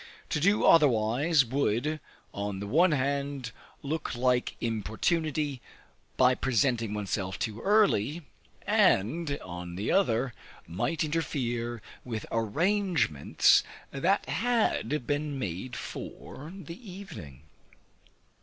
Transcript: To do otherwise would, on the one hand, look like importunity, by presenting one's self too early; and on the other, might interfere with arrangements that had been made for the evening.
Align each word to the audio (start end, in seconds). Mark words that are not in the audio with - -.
To 0.29 0.39
do 0.39 0.65
otherwise 0.65 1.45
would, 1.45 1.99
on 2.33 2.59
the 2.59 2.65
one 2.65 2.91
hand, 2.91 3.51
look 3.83 4.15
like 4.15 4.55
importunity, 4.59 5.61
by 6.17 6.33
presenting 6.33 6.95
one's 6.95 7.11
self 7.11 7.37
too 7.37 7.61
early; 7.61 8.23
and 8.65 9.37
on 9.43 9.75
the 9.75 9.91
other, 9.91 10.33
might 10.65 11.03
interfere 11.03 11.83
with 12.03 12.25
arrangements 12.31 13.61
that 13.91 14.27
had 14.27 15.05
been 15.05 15.37
made 15.37 15.75
for 15.75 16.51
the 16.51 16.91
evening. 16.91 17.43